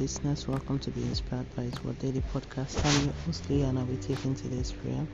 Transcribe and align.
listeners. 0.00 0.48
Welcome 0.48 0.78
to 0.78 0.90
Be 0.90 1.02
Inspired 1.02 1.54
by 1.54 1.64
His 1.64 1.84
Word 1.84 1.98
Daily 1.98 2.22
Podcast. 2.32 2.82
I'm 2.86 3.04
your 3.04 3.14
host, 3.26 3.50
Leah, 3.50 3.66
and 3.66 3.78
I'll 3.78 3.84
be 3.84 3.96
taking 3.96 4.34
today's 4.34 4.72
prayer. 4.72 5.06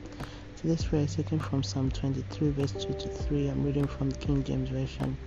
Today's 0.55 0.85
prayer 0.85 1.03
is 1.03 1.15
taken 1.15 1.39
from 1.39 1.61
Psalm 1.61 1.91
23, 1.91 2.51
verse 2.51 2.71
2 2.71 2.93
to 2.93 3.09
3. 3.09 3.49
I'm 3.49 3.65
reading 3.65 3.87
from 3.87 4.09
the 4.09 4.17
King 4.17 4.45
James 4.45 4.69
Version. 4.69 5.17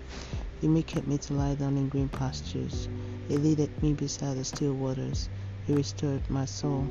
He 0.63 0.69
maketh 0.69 1.07
me 1.07 1.19
to 1.19 1.35
lie 1.35 1.55
down 1.57 1.77
in 1.77 1.91
green 1.91 2.09
pastures. 2.09 2.89
He 3.29 3.37
leadeth 3.37 3.83
me 3.83 3.93
beside 3.93 4.39
the 4.39 4.45
still 4.45 4.73
waters. 4.73 5.29
He 5.67 5.75
restored 5.75 6.29
my 6.31 6.47
soul. 6.47 6.89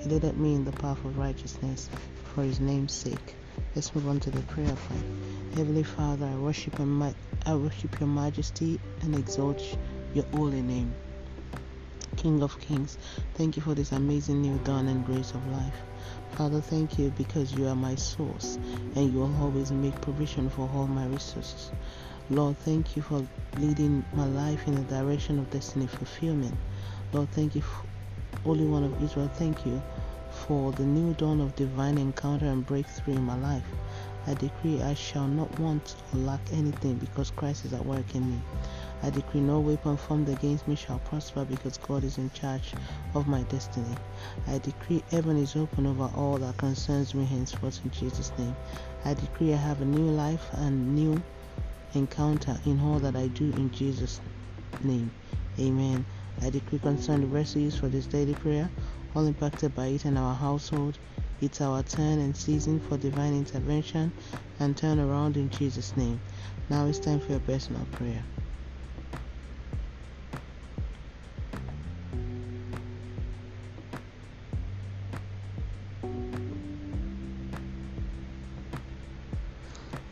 He 0.00 0.10
leadeth 0.10 0.36
me 0.36 0.54
in 0.54 0.64
the 0.64 0.72
path 0.72 1.02
of 1.06 1.16
righteousness 1.16 1.88
for 2.34 2.42
His 2.42 2.60
name's 2.60 2.92
sake. 2.92 3.36
Let's 3.74 3.94
move 3.94 4.08
on 4.08 4.20
to 4.20 4.30
the 4.30 4.42
prayer 4.42 4.66
point. 4.66 5.56
Heavenly 5.56 5.84
Father, 5.84 6.26
I 6.26 6.36
worship 6.36 6.78
and 6.80 7.14
I 7.46 7.54
worship 7.54 7.98
Your 7.98 8.10
Majesty 8.10 8.78
and 9.00 9.14
exalt 9.14 9.62
Your 10.12 10.26
holy 10.34 10.60
name. 10.60 10.94
King 12.16 12.42
of 12.42 12.58
Kings, 12.60 12.98
thank 13.34 13.56
you 13.56 13.62
for 13.62 13.74
this 13.74 13.92
amazing 13.92 14.40
new 14.42 14.58
dawn 14.64 14.88
and 14.88 15.04
grace 15.04 15.32
of 15.32 15.46
life. 15.48 15.74
Father, 16.32 16.60
thank 16.60 16.98
you 16.98 17.10
because 17.10 17.52
you 17.52 17.66
are 17.66 17.74
my 17.74 17.94
source 17.94 18.56
and 18.96 19.12
you 19.12 19.20
will 19.20 19.36
always 19.42 19.70
make 19.72 20.00
provision 20.00 20.48
for 20.48 20.68
all 20.74 20.86
my 20.86 21.06
resources. 21.06 21.70
Lord, 22.30 22.56
thank 22.58 22.96
you 22.96 23.02
for 23.02 23.26
leading 23.58 24.04
my 24.14 24.26
life 24.26 24.66
in 24.66 24.74
the 24.74 24.82
direction 24.82 25.38
of 25.38 25.50
destiny 25.50 25.86
fulfillment. 25.86 26.54
Lord, 27.12 27.30
thank 27.32 27.54
you, 27.54 27.62
Holy 28.44 28.64
One 28.64 28.84
of 28.84 29.02
Israel, 29.02 29.30
thank 29.34 29.66
you 29.66 29.82
for 30.30 30.72
the 30.72 30.84
new 30.84 31.14
dawn 31.14 31.40
of 31.40 31.54
divine 31.56 31.98
encounter 31.98 32.46
and 32.46 32.66
breakthrough 32.66 33.14
in 33.14 33.22
my 33.22 33.36
life. 33.36 33.66
I 34.26 34.34
decree 34.34 34.82
I 34.82 34.94
shall 34.94 35.28
not 35.28 35.58
want 35.60 35.96
or 36.12 36.18
lack 36.18 36.40
anything 36.52 36.96
because 36.96 37.30
Christ 37.30 37.64
is 37.66 37.72
at 37.72 37.84
work 37.84 38.14
in 38.14 38.28
me. 38.30 38.40
I 39.04 39.10
decree 39.10 39.42
no 39.42 39.60
weapon 39.60 39.98
formed 39.98 40.30
against 40.30 40.66
me 40.66 40.74
shall 40.76 40.98
prosper 40.98 41.44
because 41.44 41.76
God 41.76 42.04
is 42.04 42.16
in 42.16 42.30
charge 42.30 42.72
of 43.14 43.28
my 43.28 43.42
destiny. 43.42 43.94
I 44.46 44.56
decree 44.56 45.04
heaven 45.10 45.36
is 45.36 45.56
open 45.56 45.86
over 45.86 46.10
all 46.16 46.38
that 46.38 46.56
concerns 46.56 47.14
me 47.14 47.26
henceforth 47.26 47.84
in 47.84 47.90
Jesus' 47.90 48.32
name. 48.38 48.56
I 49.04 49.12
decree 49.12 49.52
I 49.52 49.58
have 49.58 49.82
a 49.82 49.84
new 49.84 50.06
life 50.06 50.48
and 50.54 50.94
new 50.94 51.22
encounter 51.92 52.58
in 52.64 52.80
all 52.80 52.98
that 53.00 53.14
I 53.14 53.26
do 53.28 53.44
in 53.44 53.70
Jesus' 53.70 54.22
name. 54.82 55.12
Amen. 55.60 56.06
I 56.40 56.48
decree 56.48 56.78
concerning 56.78 57.28
the 57.28 57.34
recipes 57.34 57.76
for 57.76 57.88
this 57.88 58.06
daily 58.06 58.34
prayer, 58.34 58.70
all 59.14 59.26
impacted 59.26 59.74
by 59.74 59.88
it 59.88 60.06
in 60.06 60.16
our 60.16 60.34
household. 60.34 60.98
It's 61.42 61.60
our 61.60 61.82
turn 61.82 62.20
and 62.20 62.34
season 62.34 62.80
for 62.80 62.96
divine 62.96 63.34
intervention 63.34 64.12
and 64.60 64.74
turn 64.74 64.98
around 64.98 65.36
in 65.36 65.50
Jesus' 65.50 65.94
name. 65.94 66.22
Now 66.70 66.86
it's 66.86 67.00
time 67.00 67.20
for 67.20 67.32
your 67.32 67.40
personal 67.40 67.84
prayer. 67.92 68.24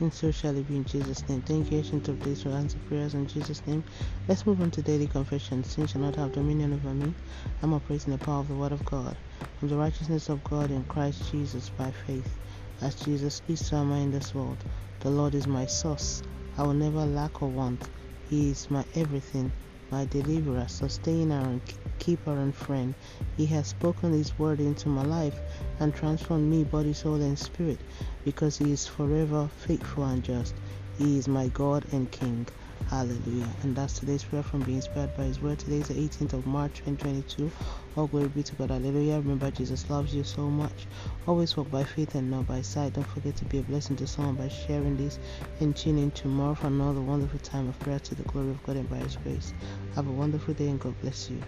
And 0.02 0.12
so 0.12 0.30
shall 0.32 0.56
it 0.56 0.66
be 0.66 0.76
in 0.76 0.84
Jesus' 0.84 1.28
name. 1.28 1.42
Thank 1.42 1.70
you, 1.70 1.78
ancient 1.78 2.08
of 2.08 2.18
days, 2.20 2.42
for 2.42 2.50
answer 2.50 2.78
prayers 2.80 3.14
in 3.14 3.26
Jesus' 3.26 3.64
name. 3.66 3.84
Let's 4.28 4.44
move 4.44 4.60
on 4.60 4.70
to 4.72 4.82
daily 4.82 5.06
confession. 5.06 5.64
Sin 5.64 5.86
shall 5.86 6.00
not 6.02 6.16
have 6.16 6.32
dominion 6.32 6.72
over 6.74 6.92
me. 6.92 7.14
I'm 7.62 7.72
operating 7.72 8.12
the 8.12 8.18
power 8.18 8.40
of 8.40 8.48
the 8.48 8.56
Word 8.56 8.72
of 8.72 8.84
God. 8.84 9.16
From 9.58 9.68
the 9.68 9.76
righteousness 9.76 10.28
of 10.28 10.42
God 10.44 10.72
in 10.72 10.84
Christ 10.84 11.30
Jesus 11.30 11.70
by 11.70 11.92
faith. 11.92 12.38
As 12.80 12.96
Jesus 12.96 13.42
is, 13.46 13.64
so 13.64 13.76
am 13.76 13.92
I 13.92 13.98
in 13.98 14.10
this 14.10 14.34
world. 14.34 14.64
The 15.00 15.10
Lord 15.10 15.34
is 15.36 15.46
my 15.46 15.66
source. 15.66 16.22
I 16.58 16.64
will 16.64 16.74
never 16.74 17.06
lack 17.06 17.40
or 17.40 17.48
want. 17.48 17.88
He 18.24 18.50
is 18.50 18.70
my 18.70 18.84
everything 18.96 19.52
my 19.92 20.06
deliverer, 20.06 20.66
sustainer, 20.68 21.38
and 21.40 21.60
keeper 21.98 22.32
and 22.32 22.54
friend. 22.56 22.94
He 23.36 23.44
has 23.46 23.68
spoken 23.68 24.12
His 24.12 24.38
word 24.38 24.58
into 24.58 24.88
my 24.88 25.02
life 25.02 25.38
and 25.80 25.94
transformed 25.94 26.50
me, 26.50 26.64
body, 26.64 26.94
soul, 26.94 27.20
and 27.20 27.38
spirit, 27.38 27.78
because 28.24 28.56
He 28.56 28.72
is 28.72 28.86
forever 28.86 29.48
faithful 29.54 30.04
and 30.04 30.24
just. 30.24 30.54
He 30.96 31.18
is 31.18 31.28
my 31.28 31.48
God 31.48 31.84
and 31.92 32.10
King. 32.10 32.48
Hallelujah. 32.90 33.48
And 33.62 33.76
that's 33.76 33.94
today's 33.94 34.24
prayer 34.24 34.42
from 34.42 34.62
being 34.62 34.76
inspired 34.76 35.14
by 35.14 35.24
His 35.24 35.40
Word. 35.40 35.58
Today 35.58 35.78
is 35.78 35.88
the 35.88 35.94
18th 35.94 36.34
of 36.34 36.46
March 36.46 36.74
2022. 36.84 37.50
All 37.96 38.06
glory 38.08 38.28
be 38.28 38.42
to 38.42 38.54
God. 38.56 38.70
Hallelujah. 38.70 39.16
Remember, 39.16 39.50
Jesus 39.50 39.90
loves 39.90 40.14
you 40.14 40.24
so 40.24 40.50
much. 40.50 40.86
Always 41.26 41.56
walk 41.56 41.70
by 41.70 41.84
faith 41.84 42.14
and 42.14 42.30
not 42.30 42.46
by 42.46 42.62
sight. 42.62 42.94
Don't 42.94 43.06
forget 43.06 43.36
to 43.36 43.44
be 43.46 43.58
a 43.58 43.62
blessing 43.62 43.96
to 43.96 44.06
someone 44.06 44.36
by 44.36 44.48
sharing 44.48 44.96
this 44.96 45.18
and 45.60 45.76
tune 45.76 45.98
in 45.98 46.10
tomorrow 46.12 46.54
for 46.54 46.68
another 46.68 47.02
wonderful 47.02 47.40
time 47.40 47.68
of 47.68 47.78
prayer 47.80 48.00
to 48.00 48.14
the 48.14 48.24
glory 48.24 48.50
of 48.50 48.62
God 48.62 48.76
and 48.76 48.88
by 48.88 48.98
His 48.98 49.16
grace. 49.16 49.54
Have 49.94 50.08
a 50.08 50.12
wonderful 50.12 50.54
day 50.54 50.68
and 50.68 50.80
God 50.80 51.00
bless 51.00 51.30
you. 51.30 51.42